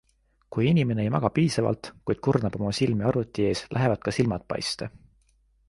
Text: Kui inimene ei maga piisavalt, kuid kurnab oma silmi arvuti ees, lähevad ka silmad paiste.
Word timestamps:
Kui 0.55 0.69
inimene 0.69 1.03
ei 1.03 1.11
maga 1.15 1.29
piisavalt, 1.35 1.91
kuid 2.09 2.23
kurnab 2.29 2.57
oma 2.61 2.73
silmi 2.79 3.07
arvuti 3.13 3.47
ees, 3.51 3.63
lähevad 3.79 4.05
ka 4.07 4.17
silmad 4.19 4.51
paiste. 4.55 4.93